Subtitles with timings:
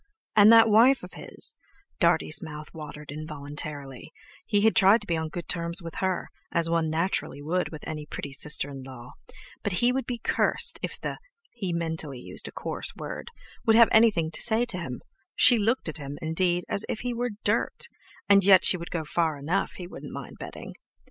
[0.35, 1.57] And that wife of his
[1.99, 4.11] (Dartie's mouth watered involuntarily),
[4.47, 7.87] he had tried to be on good terms with her, as one naturally would with
[7.87, 9.11] any pretty sister in law,
[9.61, 11.19] but he would be cursed if the
[11.51, 16.17] (he mentally used a coarse word)—would have anything to say to him—she looked at him,
[16.19, 20.37] indeed, as if he were dirt—and yet she could go far enough, he wouldn't mind
[20.39, 20.73] betting.